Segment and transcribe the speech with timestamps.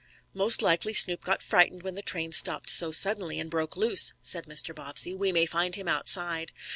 [0.33, 4.47] "Most likely Snoop got frightened when the train stopped so suddenly, and broke loose," said
[4.47, 4.73] Mr.
[4.73, 5.13] Bobbsey.
[5.13, 6.51] "We may find him outside."